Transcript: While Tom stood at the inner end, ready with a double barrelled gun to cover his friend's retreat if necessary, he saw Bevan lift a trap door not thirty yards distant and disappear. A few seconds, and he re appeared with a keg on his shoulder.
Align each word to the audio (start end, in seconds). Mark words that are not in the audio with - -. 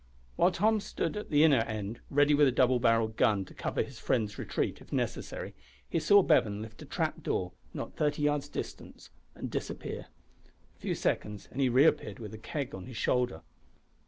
While 0.35 0.49
Tom 0.49 0.79
stood 0.79 1.15
at 1.15 1.29
the 1.29 1.43
inner 1.43 1.59
end, 1.59 1.99
ready 2.09 2.33
with 2.33 2.47
a 2.47 2.51
double 2.51 2.79
barrelled 2.79 3.17
gun 3.17 3.45
to 3.45 3.53
cover 3.53 3.83
his 3.83 3.99
friend's 3.99 4.39
retreat 4.39 4.81
if 4.81 4.91
necessary, 4.91 5.53
he 5.87 5.99
saw 5.99 6.23
Bevan 6.23 6.59
lift 6.59 6.81
a 6.81 6.85
trap 6.87 7.21
door 7.21 7.51
not 7.71 7.97
thirty 7.97 8.23
yards 8.23 8.49
distant 8.49 9.09
and 9.35 9.51
disappear. 9.51 10.07
A 10.75 10.79
few 10.79 10.95
seconds, 10.95 11.49
and 11.51 11.61
he 11.61 11.69
re 11.69 11.85
appeared 11.85 12.17
with 12.17 12.33
a 12.33 12.39
keg 12.39 12.73
on 12.73 12.87
his 12.87 12.97
shoulder. 12.97 13.43